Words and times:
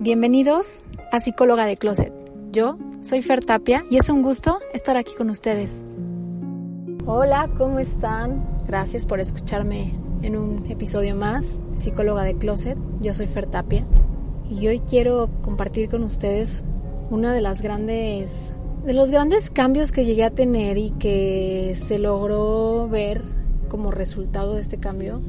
Bienvenidos 0.00 0.82
a 1.10 1.18
Psicóloga 1.18 1.66
de 1.66 1.76
Closet. 1.76 2.12
Yo 2.52 2.78
soy 3.02 3.20
Fer 3.20 3.44
Tapia 3.44 3.84
y 3.90 3.96
es 3.96 4.08
un 4.10 4.22
gusto 4.22 4.60
estar 4.72 4.96
aquí 4.96 5.12
con 5.18 5.28
ustedes. 5.28 5.84
Hola, 7.04 7.50
¿cómo 7.58 7.80
están? 7.80 8.40
Gracias 8.68 9.06
por 9.06 9.18
escucharme 9.18 9.92
en 10.22 10.36
un 10.36 10.70
episodio 10.70 11.16
más 11.16 11.58
de 11.72 11.80
Psicóloga 11.80 12.22
de 12.22 12.36
Closet. 12.36 12.78
Yo 13.00 13.12
soy 13.12 13.26
Fer 13.26 13.46
Tapia 13.46 13.84
y 14.48 14.68
hoy 14.68 14.78
quiero 14.88 15.30
compartir 15.42 15.88
con 15.88 16.04
ustedes 16.04 16.62
una 17.10 17.32
de 17.32 17.40
las 17.40 17.60
grandes 17.60 18.52
de 18.84 18.92
los 18.92 19.10
grandes 19.10 19.50
cambios 19.50 19.90
que 19.90 20.04
llegué 20.04 20.22
a 20.22 20.30
tener 20.30 20.78
y 20.78 20.90
que 20.90 21.76
se 21.76 21.98
logró 21.98 22.88
ver 22.88 23.20
como 23.68 23.90
resultado 23.90 24.54
de 24.54 24.60
este 24.60 24.78
cambio 24.78 25.20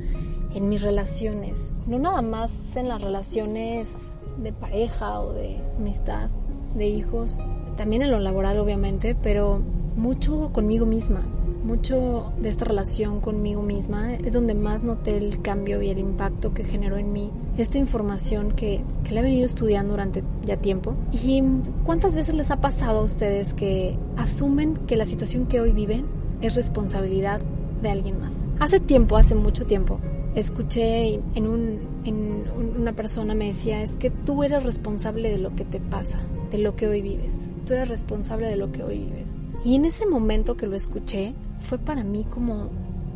en 0.54 0.70
mis 0.70 0.84
relaciones. 0.84 1.74
No 1.88 1.98
nada 1.98 2.22
más 2.22 2.76
en 2.76 2.88
las 2.88 3.02
relaciones 3.02 4.12
de 4.42 4.52
pareja 4.52 5.20
o 5.20 5.34
de 5.34 5.58
amistad, 5.78 6.30
de 6.76 6.88
hijos, 6.88 7.40
también 7.78 8.02
en 8.02 8.12
lo 8.12 8.20
laboral 8.20 8.60
obviamente, 8.60 9.16
pero 9.16 9.62
mucho 9.96 10.52
conmigo 10.52 10.86
misma, 10.86 11.22
mucho 11.64 12.34
de 12.40 12.50
esta 12.50 12.66
relación 12.66 13.22
conmigo 13.22 13.62
misma 13.62 14.16
es 14.16 14.34
donde 14.34 14.54
más 14.54 14.84
noté 14.84 15.18
el 15.18 15.42
cambio 15.42 15.82
y 15.82 15.90
el 15.90 16.00
impacto 16.00 16.54
que 16.54 16.64
generó 16.64 16.98
en 16.98 17.12
mí 17.14 17.32
esta 17.58 17.78
información 17.78 18.54
que, 18.54 18.82
que 19.04 19.18
he 19.18 19.22
venido 19.22 19.46
estudiando 19.46 19.94
durante 19.94 20.24
ya 20.46 20.58
tiempo. 20.58 20.96
¿Y 21.12 21.44
cuántas 21.84 22.16
veces 22.16 22.34
les 22.36 22.52
ha 22.52 22.62
pasado 22.62 23.00
a 23.00 23.04
ustedes 23.04 23.54
que 23.54 23.98
asumen 24.18 24.76
que 24.88 24.96
la 24.96 25.06
situación 25.06 25.46
que 25.48 25.60
hoy 25.60 25.72
viven 25.72 26.06
es 26.42 26.56
responsabilidad 26.56 27.42
de 27.82 27.90
alguien 27.90 28.20
más? 28.20 28.50
Hace 28.60 28.80
tiempo, 28.80 29.18
hace 29.18 29.36
mucho 29.36 29.66
tiempo, 29.66 30.00
escuché 30.40 31.20
en, 31.36 31.48
un, 31.48 31.80
en 32.06 32.44
una 32.78 32.94
persona 32.94 33.34
me 33.34 33.48
decía, 33.48 33.82
es 33.82 33.96
que 33.96 34.10
tú 34.10 34.44
eres 34.44 34.64
responsable 34.64 35.30
de 35.30 35.38
lo 35.38 35.56
que 35.56 35.66
te 35.66 35.80
pasa, 35.80 36.20
de 36.52 36.58
lo 36.58 36.76
que 36.76 36.88
hoy 36.88 37.02
vives. 37.02 37.50
Tú 37.66 37.74
eres 37.74 37.90
responsable 37.90 38.48
de 38.48 38.56
lo 38.56 38.72
que 38.72 38.84
hoy 38.84 39.00
vives. 39.00 39.34
Y 39.66 39.76
en 39.76 39.86
ese 39.86 40.06
momento 40.06 40.56
que 40.56 40.68
lo 40.68 40.76
escuché, 40.76 41.34
fue 41.62 41.78
para 41.78 42.04
mí 42.04 42.26
como, 42.30 42.70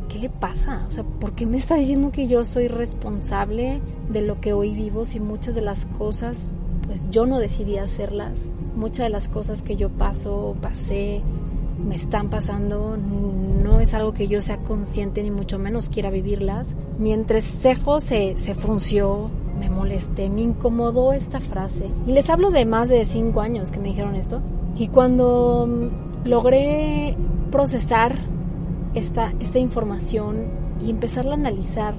¿qué 0.08 0.18
le 0.18 0.28
pasa? 0.28 0.84
O 0.88 0.92
sea, 0.92 1.04
¿por 1.04 1.32
qué 1.32 1.46
me 1.46 1.56
está 1.56 1.76
diciendo 1.76 2.12
que 2.12 2.28
yo 2.28 2.44
soy 2.44 2.68
responsable 2.68 3.80
de 4.10 4.22
lo 4.22 4.40
que 4.40 4.52
hoy 4.52 4.74
vivo 4.74 5.04
si 5.04 5.20
muchas 5.20 5.54
de 5.54 5.62
las 5.62 5.86
cosas, 5.86 6.52
pues 6.86 7.10
yo 7.10 7.26
no 7.26 7.38
decidí 7.38 7.78
hacerlas? 7.78 8.42
Muchas 8.76 9.06
de 9.06 9.10
las 9.10 9.28
cosas 9.28 9.62
que 9.62 9.76
yo 9.76 9.88
paso, 9.88 10.56
pasé, 10.60 11.22
me 11.78 11.94
están 11.94 12.30
pasando, 12.30 12.96
no 12.96 13.80
es 13.80 13.94
algo 13.94 14.12
que 14.12 14.28
yo 14.28 14.42
sea 14.42 14.58
consciente 14.58 15.22
ni 15.22 15.30
mucho 15.30 15.58
menos 15.58 15.88
quiera 15.88 16.10
vivirlas. 16.10 16.76
Mi 16.98 17.12
entrecejo 17.12 18.00
se, 18.00 18.38
se 18.38 18.54
frunció, 18.54 19.30
me 19.58 19.68
molesté, 19.70 20.30
me 20.30 20.42
incomodó 20.42 21.12
esta 21.12 21.40
frase. 21.40 21.90
Y 22.06 22.12
les 22.12 22.30
hablo 22.30 22.50
de 22.50 22.64
más 22.64 22.88
de 22.88 23.04
cinco 23.04 23.40
años 23.40 23.72
que 23.72 23.78
me 23.78 23.88
dijeron 23.88 24.14
esto. 24.14 24.40
Y 24.76 24.88
cuando 24.88 25.90
logré 26.24 27.16
procesar 27.50 28.14
esta, 28.94 29.32
esta 29.40 29.58
información 29.58 30.46
y 30.84 30.90
empezarla 30.90 31.32
a 31.32 31.38
analizar 31.38 31.94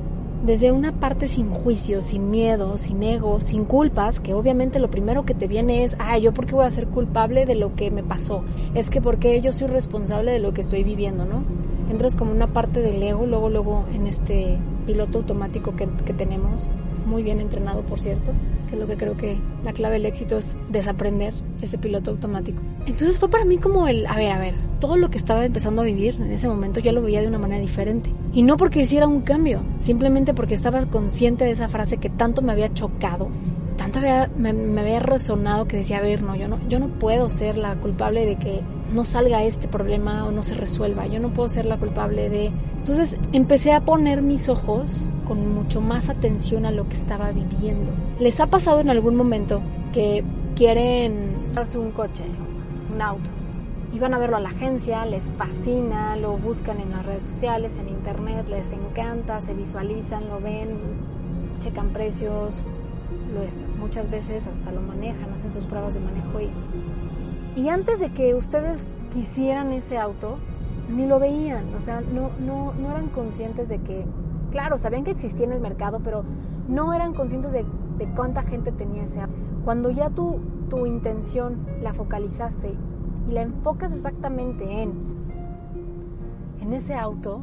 desde 0.45 0.71
una 0.71 0.91
parte 0.91 1.27
sin 1.27 1.49
juicio, 1.49 2.01
sin 2.01 2.29
miedo, 2.29 2.77
sin 2.77 3.01
ego, 3.01 3.41
sin 3.41 3.65
culpas, 3.65 4.19
que 4.19 4.33
obviamente 4.33 4.79
lo 4.79 4.89
primero 4.89 5.25
que 5.25 5.33
te 5.33 5.47
viene 5.47 5.83
es, 5.83 5.95
ah, 5.97 6.17
yo 6.19 6.33
por 6.33 6.45
qué 6.45 6.53
voy 6.53 6.65
a 6.65 6.71
ser 6.71 6.87
culpable 6.87 7.45
de 7.45 7.55
lo 7.55 7.75
que 7.75 7.89
me 7.89 8.03
pasó, 8.03 8.43
es 8.75 8.89
que 8.89 9.01
porque 9.01 9.41
yo 9.41 9.51
soy 9.51 9.67
responsable 9.67 10.31
de 10.31 10.39
lo 10.39 10.53
que 10.53 10.61
estoy 10.61 10.83
viviendo, 10.83 11.25
¿no? 11.25 11.43
Entras 11.89 12.15
como 12.15 12.31
una 12.31 12.47
parte 12.47 12.81
del 12.81 13.01
ego, 13.01 13.25
luego, 13.25 13.49
luego 13.49 13.85
en 13.93 14.05
este 14.05 14.57
piloto 14.85 15.19
automático 15.19 15.75
que, 15.75 15.87
que 16.05 16.13
tenemos, 16.13 16.69
muy 17.05 17.23
bien 17.23 17.39
entrenado 17.39 17.81
por 17.81 17.99
cierto, 17.99 18.31
que 18.67 18.75
es 18.75 18.81
lo 18.81 18.87
que 18.87 18.97
creo 18.97 19.17
que 19.17 19.37
la 19.63 19.73
clave 19.73 19.95
del 19.95 20.05
éxito 20.05 20.37
es 20.37 20.47
desaprender 20.69 21.33
ese 21.61 21.77
piloto 21.77 22.11
automático. 22.11 22.61
Entonces 22.85 23.19
fue 23.19 23.29
para 23.29 23.45
mí 23.45 23.57
como 23.57 23.87
el, 23.87 24.05
a 24.07 24.15
ver, 24.15 24.31
a 24.31 24.39
ver, 24.39 24.55
todo 24.79 24.97
lo 24.97 25.09
que 25.09 25.17
estaba 25.17 25.45
empezando 25.45 25.81
a 25.81 25.85
vivir 25.85 26.15
en 26.15 26.31
ese 26.31 26.47
momento 26.47 26.79
ya 26.79 26.91
lo 26.91 27.01
veía 27.01 27.21
de 27.21 27.27
una 27.27 27.39
manera 27.39 27.61
diferente. 27.61 28.11
Y 28.33 28.43
no 28.43 28.57
porque 28.57 28.81
hiciera 28.81 29.07
un 29.07 29.21
cambio, 29.21 29.61
simplemente 29.79 30.33
porque 30.33 30.53
estaba 30.53 30.85
consciente 30.85 31.45
de 31.45 31.51
esa 31.51 31.67
frase 31.67 31.97
que 31.97 32.09
tanto 32.09 32.41
me 32.41 32.51
había 32.51 32.73
chocado, 32.73 33.29
tanto 33.77 33.99
había, 33.99 34.29
me, 34.37 34.53
me, 34.53 34.81
había 34.81 34.99
resonado 34.99 35.67
que 35.67 35.77
decía, 35.77 35.97
a 35.97 36.01
ver, 36.01 36.21
no 36.21 36.35
yo, 36.35 36.47
no, 36.47 36.59
yo 36.69 36.79
no 36.79 36.87
puedo 36.87 37.29
ser 37.29 37.57
la 37.57 37.75
culpable 37.75 38.25
de 38.25 38.35
que 38.37 38.61
no 38.93 39.03
salga 39.03 39.43
este 39.43 39.67
problema 39.67 40.25
o 40.25 40.31
no 40.31 40.43
se 40.43 40.55
resuelva, 40.55 41.07
yo 41.07 41.19
no 41.19 41.29
puedo 41.29 41.49
ser 41.49 41.65
la 41.65 41.77
culpable 41.77 42.29
de... 42.29 42.51
Entonces 42.77 43.17
empecé 43.33 43.73
a 43.73 43.81
poner 43.81 44.21
mis 44.21 44.47
ojos 44.47 45.09
con 45.25 45.53
mucho 45.53 45.81
más 45.81 46.09
atención 46.09 46.65
a 46.65 46.71
lo 46.71 46.87
que 46.87 46.95
estaba 46.95 47.31
viviendo. 47.31 47.91
¿Les 48.19 48.39
ha 48.39 48.47
pasado 48.47 48.79
en 48.79 48.89
algún 48.89 49.15
momento 49.15 49.61
que 49.93 50.23
quieren 50.55 51.33
comprarse 51.45 51.79
un 51.79 51.91
coche, 51.91 52.23
un 52.93 53.01
auto? 53.01 53.29
Y 53.93 53.99
van 53.99 54.13
a 54.13 54.17
verlo 54.17 54.37
a 54.37 54.41
la 54.41 54.49
agencia, 54.49 55.05
les 55.05 55.23
fascina, 55.37 56.15
lo 56.17 56.37
buscan 56.37 56.79
en 56.79 56.91
las 56.91 57.05
redes 57.05 57.27
sociales, 57.27 57.77
en 57.79 57.89
internet, 57.89 58.47
les 58.49 58.69
encanta, 58.71 59.41
se 59.41 59.53
visualizan, 59.53 60.27
lo 60.27 60.39
ven, 60.41 60.77
checan 61.61 61.89
precios, 61.89 62.61
lo 63.33 63.79
muchas 63.79 64.09
veces 64.09 64.47
hasta 64.47 64.71
lo 64.71 64.81
manejan, 64.81 65.31
hacen 65.33 65.51
sus 65.51 65.65
pruebas 65.65 65.93
de 65.93 65.99
manejo 65.99 66.41
y, 66.41 66.49
y 67.59 67.69
antes 67.69 67.99
de 67.99 68.09
que 68.09 68.35
ustedes 68.35 68.95
quisieran 69.11 69.71
ese 69.71 69.97
auto, 69.97 70.37
ni 70.89 71.07
lo 71.07 71.19
veían, 71.19 71.73
o 71.75 71.81
sea, 71.81 72.01
no, 72.01 72.31
no, 72.39 72.73
no 72.73 72.91
eran 72.91 73.07
conscientes 73.09 73.69
de 73.69 73.79
que 73.79 74.05
claro, 74.55 74.77
sabían 74.77 75.03
que 75.03 75.11
existía 75.11 75.45
en 75.45 75.51
el 75.51 75.59
mercado, 75.59 75.99
pero 76.01 76.23
no 76.69 76.93
eran 76.93 77.13
conscientes 77.13 77.51
de, 77.51 77.65
de 77.97 78.05
cuánta 78.15 78.41
gente 78.41 78.71
tenía 78.71 79.03
ese 79.03 79.19
app. 79.19 79.29
Cuando 79.65 79.89
ya 79.89 80.09
tú, 80.09 80.39
tu 80.69 80.85
intención 80.85 81.65
la 81.83 81.93
focalizaste 81.93 82.73
y 83.27 83.31
la 83.33 83.41
enfocas 83.41 83.93
exactamente 83.93 84.81
en, 84.81 84.93
en 86.61 86.71
ese 86.71 86.93
auto, 86.93 87.41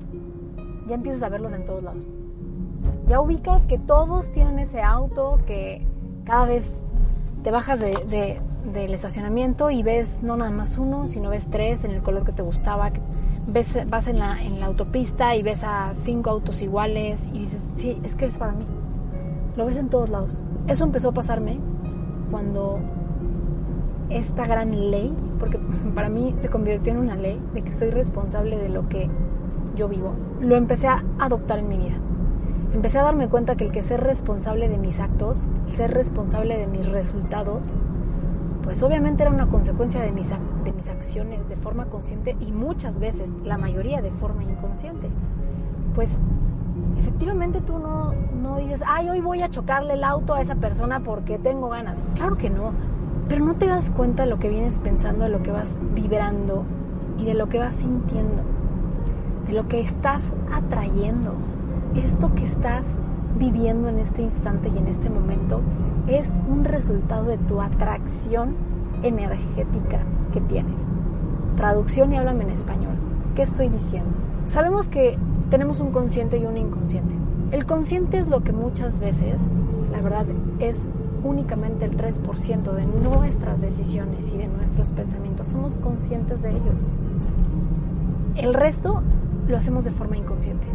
ya 0.88 0.94
empiezas 0.94 1.22
a 1.22 1.28
verlos 1.28 1.52
en 1.52 1.66
todos 1.66 1.82
lados. 1.82 2.10
Ya 3.08 3.20
ubicas 3.20 3.66
que 3.66 3.78
todos 3.78 4.30
tienen 4.32 4.58
ese 4.58 4.80
auto, 4.82 5.40
que 5.46 5.86
cada 6.24 6.46
vez 6.46 6.74
te 7.42 7.50
bajas 7.50 7.80
de, 7.80 7.96
de, 8.08 8.40
del 8.72 8.94
estacionamiento 8.94 9.70
y 9.70 9.82
ves 9.82 10.22
no 10.22 10.36
nada 10.36 10.50
más 10.50 10.78
uno, 10.78 11.08
sino 11.08 11.30
ves 11.30 11.48
tres 11.50 11.84
en 11.84 11.90
el 11.90 12.02
color 12.02 12.24
que 12.24 12.32
te 12.32 12.42
gustaba, 12.42 12.90
ves, 13.48 13.76
vas 13.88 14.06
en 14.06 14.18
la, 14.18 14.40
en 14.42 14.60
la 14.60 14.66
autopista 14.66 15.34
y 15.34 15.42
ves 15.42 15.64
a 15.64 15.92
cinco 16.04 16.30
autos 16.30 16.62
iguales 16.62 17.26
y 17.32 17.40
dices, 17.40 17.60
sí, 17.76 17.98
es 18.04 18.14
que 18.14 18.26
es 18.26 18.36
para 18.36 18.52
mí. 18.52 18.64
Lo 19.56 19.66
ves 19.66 19.76
en 19.76 19.88
todos 19.88 20.08
lados. 20.08 20.40
Eso 20.68 20.84
empezó 20.84 21.10
a 21.10 21.12
pasarme 21.12 21.58
cuando 22.30 22.78
esta 24.08 24.46
gran 24.46 24.90
ley, 24.90 25.12
porque 25.38 25.58
para 25.94 26.08
mí 26.08 26.34
se 26.40 26.48
convirtió 26.48 26.92
en 26.92 26.98
una 26.98 27.16
ley 27.16 27.40
de 27.54 27.62
que 27.62 27.72
soy 27.72 27.90
responsable 27.90 28.56
de 28.56 28.68
lo 28.68 28.88
que 28.88 29.08
yo 29.76 29.88
vivo, 29.88 30.14
lo 30.40 30.56
empecé 30.56 30.86
a 30.86 31.02
adoptar 31.18 31.58
en 31.58 31.68
mi 31.68 31.76
vida. 31.78 31.96
Empecé 32.74 32.98
a 32.98 33.02
darme 33.02 33.28
cuenta 33.28 33.54
que 33.54 33.66
el 33.66 33.72
que 33.72 33.82
ser 33.82 34.02
responsable 34.02 34.68
de 34.68 34.78
mis 34.78 34.98
actos, 34.98 35.46
ser 35.70 35.92
responsable 35.92 36.56
de 36.56 36.66
mis 36.66 36.88
resultados, 36.88 37.78
pues 38.64 38.82
obviamente 38.82 39.22
era 39.22 39.30
una 39.30 39.46
consecuencia 39.46 40.00
de 40.00 40.10
mis, 40.12 40.30
de 40.30 40.72
mis 40.72 40.88
acciones 40.88 41.48
de 41.48 41.56
forma 41.56 41.86
consciente 41.86 42.34
y 42.40 42.50
muchas 42.50 42.98
veces, 42.98 43.28
la 43.44 43.58
mayoría 43.58 44.00
de 44.00 44.10
forma 44.10 44.42
inconsciente. 44.42 45.08
Pues 45.94 46.18
efectivamente 46.98 47.60
tú 47.60 47.78
no, 47.78 48.14
no 48.40 48.56
dices, 48.56 48.80
ay, 48.86 49.10
hoy 49.10 49.20
voy 49.20 49.42
a 49.42 49.50
chocarle 49.50 49.94
el 49.94 50.04
auto 50.04 50.32
a 50.34 50.40
esa 50.40 50.54
persona 50.54 51.00
porque 51.00 51.38
tengo 51.38 51.68
ganas. 51.68 51.98
Claro 52.14 52.36
que 52.36 52.48
no, 52.48 52.72
pero 53.28 53.44
no 53.44 53.54
te 53.54 53.66
das 53.66 53.90
cuenta 53.90 54.22
de 54.22 54.30
lo 54.30 54.38
que 54.38 54.48
vienes 54.48 54.78
pensando, 54.78 55.24
de 55.24 55.30
lo 55.30 55.42
que 55.42 55.50
vas 55.50 55.76
vibrando 55.94 56.64
y 57.18 57.26
de 57.26 57.34
lo 57.34 57.50
que 57.50 57.58
vas 57.58 57.76
sintiendo, 57.76 58.42
de 59.46 59.52
lo 59.52 59.68
que 59.68 59.80
estás 59.80 60.34
atrayendo. 60.50 61.34
Esto 61.96 62.34
que 62.34 62.44
estás 62.44 62.86
viviendo 63.38 63.88
en 63.88 63.98
este 63.98 64.22
instante 64.22 64.70
y 64.74 64.78
en 64.78 64.88
este 64.88 65.10
momento 65.10 65.60
es 66.06 66.32
un 66.48 66.64
resultado 66.64 67.24
de 67.26 67.36
tu 67.38 67.60
atracción 67.60 68.54
energética 69.02 70.00
que 70.32 70.40
tienes. 70.40 70.80
Traducción 71.56 72.12
y 72.12 72.16
háblame 72.16 72.44
en 72.44 72.50
español. 72.50 72.94
¿Qué 73.34 73.42
estoy 73.42 73.68
diciendo? 73.68 74.10
Sabemos 74.46 74.88
que 74.88 75.18
tenemos 75.50 75.80
un 75.80 75.90
consciente 75.90 76.38
y 76.38 76.46
un 76.46 76.56
inconsciente. 76.56 77.14
El 77.50 77.66
consciente 77.66 78.18
es 78.18 78.28
lo 78.28 78.42
que 78.42 78.52
muchas 78.52 78.98
veces, 78.98 79.38
la 79.90 80.00
verdad, 80.00 80.24
es 80.60 80.78
únicamente 81.22 81.84
el 81.84 81.96
3% 81.96 82.72
de 82.72 82.86
nuestras 82.86 83.60
decisiones 83.60 84.30
y 84.32 84.38
de 84.38 84.48
nuestros 84.48 84.90
pensamientos. 84.90 85.48
Somos 85.48 85.76
conscientes 85.76 86.40
de 86.40 86.50
ellos. 86.50 86.78
El 88.36 88.54
resto 88.54 89.02
lo 89.46 89.56
hacemos 89.58 89.84
de 89.84 89.90
forma 89.90 90.16
inconsciente. 90.16 90.66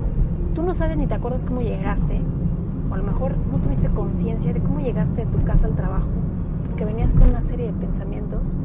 Tú 0.57 0.63
no 0.63 0.73
sabes 0.73 0.97
ni 0.97 1.05
te 1.05 1.13
acuerdas 1.13 1.45
cómo 1.45 1.61
llegaste, 1.61 2.19
o 2.89 2.93
a 2.95 2.97
lo 2.97 3.03
mejor 3.03 3.37
no 3.37 3.59
tuviste 3.59 3.89
conciencia 3.89 4.51
de 4.51 4.59
cómo 4.59 4.79
llegaste 4.79 5.23
de 5.23 5.31
tu 5.31 5.43
casa 5.43 5.67
al 5.67 5.75
trabajo, 5.75 6.07
porque 6.65 6.83
venías 6.83 7.13
con 7.13 7.29
una 7.29 7.43
serie 7.43 7.67
de 7.67 7.73
pensamientos 7.73 8.55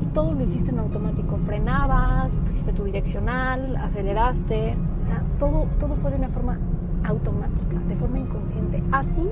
y 0.00 0.04
todo 0.14 0.32
lo 0.32 0.44
hiciste 0.44 0.70
en 0.70 0.78
automático. 0.78 1.38
Frenabas, 1.38 2.36
pusiste 2.46 2.72
tu 2.72 2.84
direccional, 2.84 3.74
aceleraste, 3.78 4.76
o 5.00 5.02
sea, 5.02 5.24
todo, 5.40 5.66
todo 5.80 5.96
fue 5.96 6.12
de 6.12 6.18
una 6.18 6.28
forma 6.28 6.56
automática, 7.02 7.76
de 7.88 7.96
forma 7.96 8.20
inconsciente. 8.20 8.80
Así, 8.92 9.28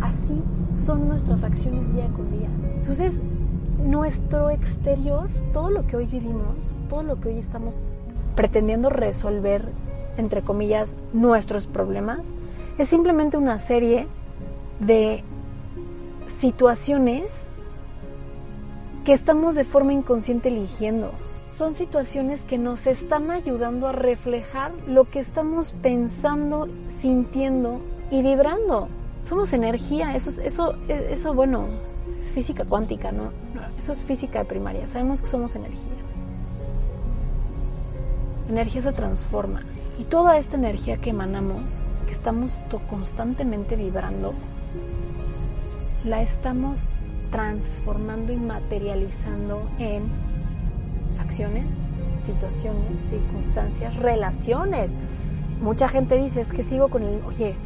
así 0.00 0.42
son 0.82 1.10
nuestras 1.10 1.44
acciones 1.44 1.92
día 1.92 2.06
con 2.16 2.30
día. 2.30 2.48
Entonces, 2.76 3.20
nuestro 3.84 4.48
exterior, 4.48 5.28
todo 5.52 5.68
lo 5.68 5.86
que 5.86 5.96
hoy 5.98 6.06
vivimos, 6.06 6.74
todo 6.88 7.02
lo 7.02 7.20
que 7.20 7.28
hoy 7.28 7.36
estamos 7.36 7.74
pretendiendo 8.34 8.90
resolver, 8.90 9.64
entre 10.16 10.42
comillas, 10.42 10.96
nuestros 11.12 11.66
problemas, 11.66 12.32
es 12.78 12.88
simplemente 12.88 13.36
una 13.36 13.58
serie 13.58 14.06
de 14.80 15.22
situaciones 16.40 17.48
que 19.04 19.12
estamos 19.12 19.54
de 19.54 19.64
forma 19.64 19.92
inconsciente 19.92 20.48
eligiendo. 20.48 21.12
Son 21.56 21.74
situaciones 21.74 22.42
que 22.42 22.58
nos 22.58 22.86
están 22.86 23.30
ayudando 23.30 23.86
a 23.86 23.92
reflejar 23.92 24.72
lo 24.88 25.04
que 25.04 25.20
estamos 25.20 25.72
pensando, 25.72 26.68
sintiendo 27.00 27.80
y 28.10 28.22
vibrando. 28.22 28.88
Somos 29.24 29.52
energía, 29.52 30.16
eso, 30.16 30.30
eso, 30.42 30.74
eso 30.88 31.32
bueno, 31.32 31.66
es 32.22 32.32
física 32.32 32.64
cuántica, 32.64 33.12
¿no? 33.12 33.30
Eso 33.78 33.92
es 33.92 34.02
física 34.02 34.40
de 34.40 34.44
primaria, 34.46 34.88
sabemos 34.88 35.22
que 35.22 35.28
somos 35.28 35.54
energía. 35.54 36.03
Energía 38.48 38.82
se 38.82 38.92
transforma 38.92 39.62
y 39.98 40.04
toda 40.04 40.38
esta 40.38 40.56
energía 40.56 40.96
que 40.98 41.10
emanamos 41.10 41.80
estamos 42.24 42.52
constantemente 42.88 43.76
vibrando, 43.76 44.32
la 46.06 46.22
estamos 46.22 46.78
transformando 47.30 48.32
y 48.32 48.36
materializando 48.36 49.68
en 49.78 50.04
acciones, 51.20 51.66
situaciones, 52.24 53.02
circunstancias, 53.10 53.94
relaciones. 53.96 54.92
Mucha 55.60 55.86
gente 55.86 56.16
dice, 56.16 56.40
es 56.40 56.54
que 56.54 56.64
sigo 56.64 56.88
con 56.88 57.02
el, 57.02 57.20
oye, 57.26 57.56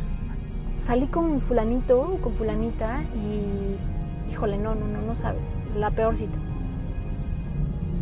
salí 0.80 1.06
con 1.06 1.40
fulanito 1.40 2.18
con 2.20 2.34
fulanita 2.34 3.04
y, 3.14 4.32
híjole, 4.32 4.58
no, 4.58 4.74
no, 4.74 4.88
no, 4.88 5.00
no 5.02 5.14
sabes, 5.14 5.44
la 5.76 5.92
peor 5.92 6.16
cita. 6.16 6.36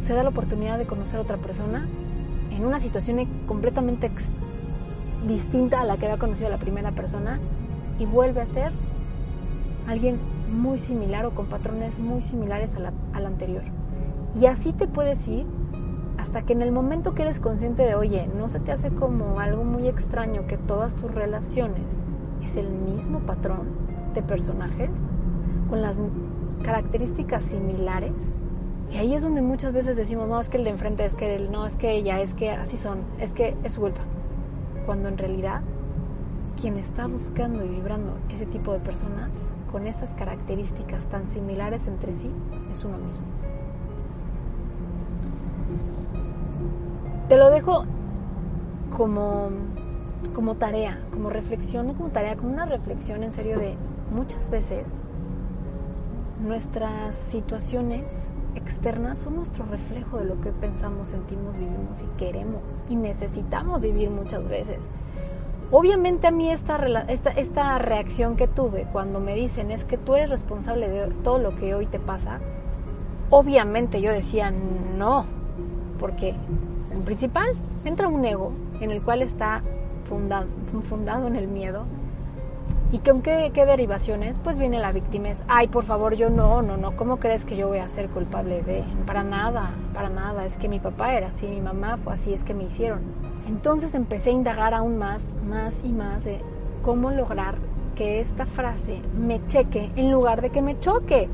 Se 0.01 0.15
da 0.15 0.23
la 0.23 0.31
oportunidad 0.31 0.79
de 0.79 0.87
conocer 0.87 1.19
a 1.19 1.23
otra 1.23 1.37
persona 1.37 1.87
en 2.57 2.65
una 2.65 2.81
situación 2.81 3.25
completamente 3.47 4.11
distinta 5.27 5.83
a 5.83 5.85
la 5.85 5.97
que 5.97 6.07
había 6.07 6.19
conocido 6.19 6.49
la 6.49 6.59
primera 6.59 6.93
persona 6.93 7.39
y 7.99 8.07
vuelve 8.07 8.41
a 8.41 8.47
ser 8.47 8.73
alguien 9.87 10.19
muy 10.51 10.79
similar 10.79 11.27
o 11.27 11.33
con 11.33 11.47
patrones 11.47 11.99
muy 11.99 12.23
similares 12.23 12.77
a 12.77 12.81
la, 13.21 13.29
anterior. 13.29 13.63
Y 14.41 14.47
así 14.47 14.73
te 14.73 14.87
puedes 14.87 15.27
ir 15.29 15.47
hasta 16.19 16.43
que 16.43 16.53
en 16.53 16.63
el 16.63 16.73
momento 16.73 17.15
que 17.15 17.23
eres 17.23 17.41
consciente 17.41 17.83
de, 17.83 17.95
oye, 17.95 18.27
no 18.37 18.49
se 18.49 18.61
te 18.61 18.73
hace 18.73 18.91
como 18.91 19.39
algo 19.39 19.65
muy 19.65 19.89
extraño 19.89 20.47
que 20.47 20.57
todas 20.57 20.95
tus 20.95 21.15
relaciones 21.15 21.85
es 22.43 22.57
el 22.57 22.69
mismo 22.69 23.21
patrón 23.21 23.69
de 24.15 24.23
personajes 24.23 24.91
con 25.69 25.83
las 25.83 25.99
características 26.63 27.45
similares. 27.45 28.13
Ahí 28.99 29.15
es 29.15 29.23
donde 29.23 29.43
muchas 29.43 29.75
veces 29.75 29.97
decimos, 29.97 30.27
no, 30.27 30.41
es 30.41 30.49
que 30.49 30.57
el 30.57 30.65
de 30.65 30.71
enfrente, 30.71 31.05
es 31.05 31.15
que 31.15 31.37
él, 31.37 31.51
no, 31.53 31.67
es 31.67 31.77
que 31.77 31.93
ella, 31.93 32.21
es 32.21 32.33
que 32.33 32.51
así 32.51 32.79
son, 32.79 33.01
es 33.21 33.33
que 33.33 33.55
es 33.63 33.75
su 33.75 33.83
culpa 33.83 34.01
cuando 34.87 35.09
en 35.09 35.19
realidad 35.19 35.61
quien 36.61 36.79
está 36.79 37.07
buscando 37.07 37.65
y 37.65 37.69
vibrando 37.69 38.17
ese 38.31 38.47
tipo 38.47 38.73
de 38.73 38.79
personas 38.79 39.31
con 39.71 39.87
esas 39.87 40.11
características 40.11 41.05
tan 41.09 41.29
similares 41.29 41.87
entre 41.87 42.15
sí 42.15 42.31
es 42.73 42.85
uno 42.85 42.97
mismo. 42.97 43.27
Te 47.29 47.37
lo 47.37 47.51
dejo 47.51 47.85
como, 48.97 49.51
como 50.35 50.55
tarea, 50.55 50.99
como 51.13 51.29
reflexión, 51.29 51.93
como 51.95 52.09
tarea, 52.11 52.37
como 52.37 52.53
una 52.53 52.65
reflexión 52.65 53.23
en 53.25 53.33
serio 53.33 53.59
de 53.59 53.75
muchas 54.15 54.49
veces 54.49 55.01
nuestras 56.41 57.17
situaciones 57.31 58.29
externas 58.57 59.19
son 59.19 59.37
nuestro 59.37 59.65
reflejo 59.67 60.19
de 60.19 60.25
lo 60.25 60.41
que 60.41 60.51
pensamos, 60.51 61.09
sentimos, 61.09 61.57
vivimos 61.57 62.03
y 62.03 62.19
queremos 62.19 62.83
y 62.89 62.97
necesitamos 62.97 63.83
vivir 63.83 64.11
muchas 64.11 64.49
veces. 64.49 64.79
Obviamente 65.71 66.29
a 66.29 66.31
mí 66.31 66.51
esta, 66.51 66.77
esta, 67.09 67.31
esta 67.31 67.79
reacción 67.79 68.37
que 68.37 68.47
tuve 68.47 68.87
cuando 68.93 69.21
me 69.21 69.35
dicen 69.35 69.71
es 69.71 69.85
que 69.85 69.99
tú 69.99 70.15
eres 70.15 70.31
responsable 70.31 70.89
de 70.89 71.09
todo 71.25 71.39
lo 71.39 71.57
que 71.57 71.75
hoy 71.75 71.87
te 71.87 71.99
pasa, 71.99 72.39
obviamente 73.31 74.01
yo 74.01 74.13
decía 74.13 74.53
no, 74.97 75.25
porque 75.99 76.35
en 76.93 77.03
principal 77.03 77.49
entra 77.85 78.09
un 78.09 78.25
ego 78.25 78.53
en 78.81 78.91
el 78.91 79.03
cual 79.03 79.23
está 79.23 79.61
fundado, 80.09 80.47
fundado 80.89 81.27
en 81.27 81.37
el 81.37 81.49
miedo, 81.49 81.85
¿Y 82.93 82.99
con 82.99 83.21
qué, 83.21 83.51
derivaciones? 83.53 84.39
Pues 84.39 84.61
viene 84.61 84.79
la 84.79 84.93
víctima, 84.93 85.31
es, 85.31 85.43
ay, 85.49 85.67
por 85.67 85.85
favor, 85.85 86.15
yo 86.15 86.31
no, 86.31 86.63
no, 86.63 86.77
no, 86.77 86.97
¿cómo 86.97 87.17
crees 87.17 87.45
que 87.45 87.57
yo 87.57 87.67
voy 87.67 87.79
a 87.79 87.89
ser 87.89 88.09
culpable 88.09 88.63
de? 88.63 88.85
Para 89.07 89.25
nada, 89.25 89.73
para 89.93 90.09
nada, 90.09 90.47
es 90.47 90.57
que 90.57 90.69
mi 90.69 90.79
papá 90.79 91.15
era 91.15 91.29
así, 91.29 91.49
mi 91.49 91.61
mamá 91.61 91.97
fue 91.97 92.15
así, 92.15 92.33
es 92.33 92.45
que 92.45 92.55
me 92.55 92.65
hicieron. 92.65 93.01
Entonces 93.49 93.95
empecé 93.95 94.31
a 94.31 94.35
indagar 94.35 94.73
aún 94.73 94.99
más, 94.99 95.21
más 95.49 95.75
y 95.85 95.89
más 95.89 96.23
de 96.25 96.41
cómo 96.83 97.11
lograr 97.11 97.57
que 97.97 98.21
esta 98.21 98.47
frase 98.47 99.01
me 99.19 99.45
cheque 99.47 99.91
en 99.97 100.13
lugar 100.13 100.41
de 100.41 100.51
que 100.51 100.63
me 100.63 100.79
choque. 100.79 101.29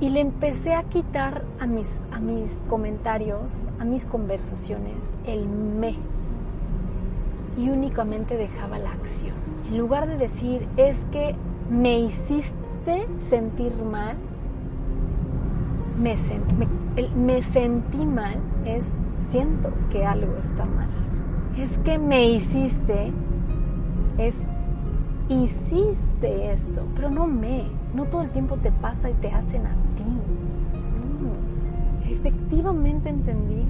Y 0.00 0.10
le 0.10 0.20
empecé 0.20 0.74
a 0.74 0.82
quitar 0.82 1.44
a 1.60 1.66
mis, 1.66 1.88
a 2.10 2.18
mis 2.18 2.60
comentarios, 2.68 3.68
a 3.78 3.84
mis 3.84 4.04
conversaciones, 4.04 4.98
el 5.26 5.46
me. 5.46 5.96
Y 7.56 7.68
únicamente 7.68 8.36
dejaba 8.36 8.78
la 8.78 8.92
acción 8.92 9.52
en 9.72 9.78
lugar 9.78 10.06
de 10.06 10.18
decir 10.18 10.68
es 10.76 10.98
que 11.12 11.34
me 11.70 12.00
hiciste 12.00 13.06
sentir 13.20 13.72
mal, 13.90 14.16
me, 15.98 16.16
me, 17.16 17.42
sentí 17.42 18.04
mal, 18.04 18.36
es 18.66 18.84
siento 19.30 19.72
que 19.90 20.04
algo 20.04 20.36
está 20.36 20.66
mal. 20.66 20.88
Es 21.56 21.78
que 21.78 21.98
me 21.98 22.26
hiciste, 22.32 23.12
es 24.18 24.36
hiciste 25.30 26.52
esto, 26.52 26.86
pero 26.94 27.08
no 27.08 27.26
me, 27.26 27.62
no 27.94 28.04
todo 28.04 28.22
el 28.22 28.30
tiempo 28.30 28.56
te 28.58 28.72
pasa 28.72 29.08
y 29.08 29.14
te 29.14 29.30
hacen 29.30 29.66
a 29.66 29.70
ti. 29.70 30.04
Efectivamente 32.12 33.08
entendí 33.08 33.64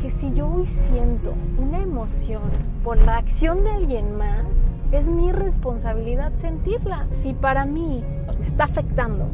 que 0.00 0.10
si 0.10 0.32
yo 0.32 0.48
hoy 0.48 0.66
siento 0.66 1.32
una 1.58 1.78
emoción 1.78 2.71
por 2.82 3.00
la 3.02 3.18
acción 3.18 3.62
de 3.62 3.70
alguien 3.70 4.16
más, 4.16 4.44
es 4.90 5.06
mi 5.06 5.30
responsabilidad 5.30 6.32
sentirla. 6.36 7.06
Si 7.22 7.32
para 7.32 7.64
mí 7.64 8.02
está 8.46 8.64
afectando 8.64 9.26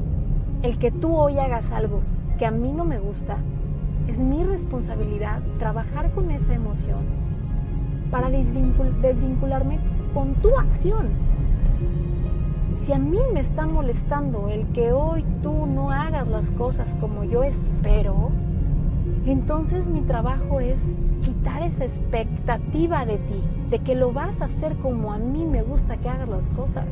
el 0.62 0.78
que 0.78 0.90
tú 0.90 1.16
hoy 1.16 1.38
hagas 1.38 1.64
algo 1.72 2.02
que 2.38 2.46
a 2.46 2.50
mí 2.50 2.72
no 2.72 2.84
me 2.84 2.98
gusta, 2.98 3.38
es 4.06 4.18
mi 4.18 4.44
responsabilidad 4.44 5.40
trabajar 5.58 6.10
con 6.12 6.30
esa 6.30 6.54
emoción 6.54 7.00
para 8.10 8.28
desvincularme 8.30 9.78
con 10.14 10.34
tu 10.34 10.56
acción. 10.58 11.08
Si 12.84 12.92
a 12.92 12.98
mí 12.98 13.18
me 13.32 13.40
está 13.40 13.66
molestando 13.66 14.48
el 14.48 14.66
que 14.68 14.92
hoy 14.92 15.24
tú 15.42 15.66
no 15.66 15.90
hagas 15.90 16.26
las 16.28 16.50
cosas 16.52 16.94
como 17.00 17.24
yo 17.24 17.42
espero, 17.42 18.30
entonces 19.30 19.90
mi 19.90 20.00
trabajo 20.02 20.60
es 20.60 20.82
quitar 21.22 21.62
esa 21.62 21.84
expectativa 21.84 23.04
de 23.04 23.18
ti, 23.18 23.42
de 23.70 23.78
que 23.80 23.94
lo 23.94 24.12
vas 24.12 24.40
a 24.40 24.46
hacer 24.46 24.76
como 24.76 25.12
a 25.12 25.18
mí 25.18 25.44
me 25.44 25.62
gusta 25.62 25.96
que 25.96 26.08
hagas 26.08 26.28
las 26.28 26.48
cosas. 26.50 26.86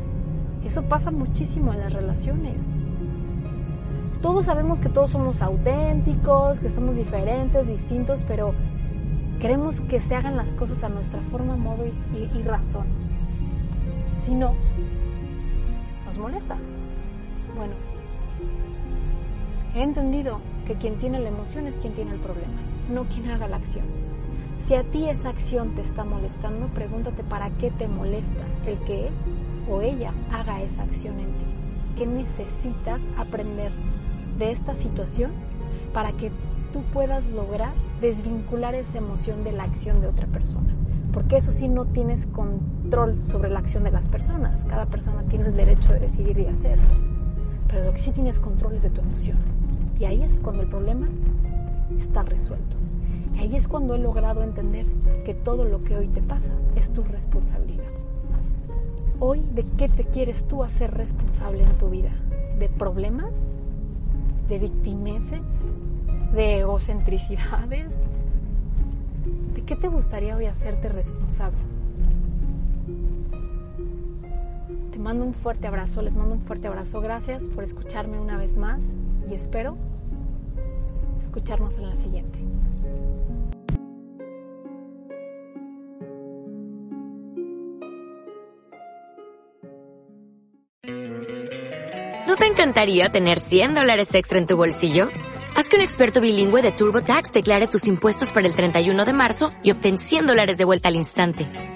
Eso 0.64 0.82
pasa 0.82 1.10
muchísimo 1.10 1.72
en 1.72 1.80
las 1.80 1.92
relaciones. 1.92 2.56
Todos 4.20 4.46
sabemos 4.46 4.80
que 4.80 4.88
todos 4.88 5.12
somos 5.12 5.40
auténticos, 5.40 6.58
que 6.58 6.68
somos 6.68 6.96
diferentes, 6.96 7.66
distintos, 7.66 8.24
pero 8.26 8.52
queremos 9.40 9.80
que 9.82 10.00
se 10.00 10.14
hagan 10.14 10.36
las 10.36 10.48
cosas 10.50 10.82
a 10.82 10.88
nuestra 10.88 11.20
forma, 11.30 11.56
modo 11.56 11.84
y, 11.86 12.42
razón. 12.42 12.86
Si 14.20 14.34
no, 14.34 14.54
nos 16.06 16.18
molesta. 16.18 16.56
Bueno, 17.56 17.74
he 19.76 19.82
entendido 19.82 20.40
que 20.66 20.74
quien 20.74 20.96
tiene 20.96 21.20
la 21.20 21.28
emoción 21.28 21.66
es 21.66 21.76
quien 21.76 21.94
tiene 21.94 22.12
el 22.12 22.20
problema, 22.20 22.60
no 22.90 23.04
quien 23.04 23.30
haga 23.30 23.48
la 23.48 23.56
acción. 23.56 23.84
Si 24.66 24.74
a 24.74 24.82
ti 24.82 25.08
esa 25.08 25.28
acción 25.28 25.74
te 25.74 25.82
está 25.82 26.04
molestando, 26.04 26.66
pregúntate 26.68 27.22
para 27.22 27.50
qué 27.50 27.70
te 27.70 27.86
molesta 27.86 28.42
el 28.66 28.78
que 28.80 29.08
él 29.08 29.14
o 29.70 29.80
ella 29.80 30.12
haga 30.32 30.62
esa 30.62 30.82
acción 30.82 31.14
en 31.20 31.26
ti. 31.26 31.44
¿Qué 31.96 32.06
necesitas 32.06 33.00
aprender 33.16 33.70
de 34.38 34.50
esta 34.50 34.74
situación 34.74 35.32
para 35.92 36.12
que 36.12 36.32
tú 36.72 36.82
puedas 36.92 37.28
lograr 37.28 37.72
desvincular 38.00 38.74
esa 38.74 38.98
emoción 38.98 39.44
de 39.44 39.52
la 39.52 39.64
acción 39.64 40.00
de 40.00 40.08
otra 40.08 40.26
persona? 40.26 40.74
Porque 41.12 41.36
eso 41.36 41.52
sí 41.52 41.68
no 41.68 41.84
tienes 41.84 42.26
control 42.26 43.20
sobre 43.30 43.50
la 43.50 43.60
acción 43.60 43.84
de 43.84 43.92
las 43.92 44.08
personas. 44.08 44.64
Cada 44.64 44.86
persona 44.86 45.22
tiene 45.22 45.46
el 45.46 45.56
derecho 45.56 45.92
de 45.92 46.00
decidir 46.00 46.38
y 46.38 46.46
hacer. 46.46 46.78
Pero 47.68 47.84
lo 47.84 47.94
que 47.94 48.02
sí 48.02 48.10
tienes 48.10 48.40
control 48.40 48.74
es 48.74 48.82
de 48.82 48.90
tu 48.90 49.00
emoción. 49.00 49.38
Y 49.98 50.04
ahí 50.04 50.22
es 50.22 50.40
cuando 50.40 50.62
el 50.62 50.68
problema 50.68 51.08
está 51.98 52.22
resuelto. 52.22 52.76
Ahí 53.38 53.56
es 53.56 53.68
cuando 53.68 53.94
he 53.94 53.98
logrado 53.98 54.42
entender 54.42 54.86
que 55.24 55.34
todo 55.34 55.64
lo 55.64 55.82
que 55.84 55.96
hoy 55.96 56.08
te 56.08 56.22
pasa 56.22 56.50
es 56.74 56.92
tu 56.92 57.02
responsabilidad. 57.04 57.84
Hoy, 59.18 59.40
¿de 59.52 59.64
qué 59.78 59.88
te 59.88 60.04
quieres 60.04 60.46
tú 60.46 60.62
hacer 60.62 60.92
responsable 60.92 61.62
en 61.62 61.78
tu 61.78 61.88
vida? 61.88 62.10
¿De 62.58 62.68
problemas? 62.68 63.32
¿De 64.48 64.58
victimeses? 64.58 65.42
¿De 66.34 66.60
egocentricidades? 66.60 67.86
¿De 69.54 69.62
qué 69.62 69.76
te 69.76 69.88
gustaría 69.88 70.36
hoy 70.36 70.46
hacerte 70.46 70.88
responsable? 70.88 71.75
Te 74.96 75.02
mando 75.02 75.26
un 75.26 75.34
fuerte 75.34 75.66
abrazo, 75.66 76.00
les 76.00 76.16
mando 76.16 76.36
un 76.36 76.40
fuerte 76.40 76.68
abrazo. 76.68 77.02
Gracias 77.02 77.42
por 77.54 77.62
escucharme 77.62 78.18
una 78.18 78.38
vez 78.38 78.56
más 78.56 78.94
y 79.30 79.34
espero 79.34 79.76
escucharnos 81.20 81.74
en 81.74 81.90
la 81.90 81.96
siguiente. 81.96 82.38
¿No 92.26 92.36
te 92.36 92.46
encantaría 92.46 93.10
tener 93.10 93.38
100 93.38 93.74
dólares 93.74 94.14
extra 94.14 94.38
en 94.38 94.46
tu 94.46 94.56
bolsillo? 94.56 95.10
Haz 95.54 95.68
que 95.68 95.76
un 95.76 95.82
experto 95.82 96.22
bilingüe 96.22 96.62
de 96.62 96.72
TurboTax 96.72 97.32
declare 97.32 97.66
tus 97.66 97.86
impuestos 97.86 98.32
para 98.32 98.48
el 98.48 98.54
31 98.54 99.04
de 99.04 99.12
marzo 99.12 99.50
y 99.62 99.72
obtén 99.72 99.98
100 99.98 100.26
dólares 100.26 100.56
de 100.56 100.64
vuelta 100.64 100.88
al 100.88 100.96
instante. 100.96 101.75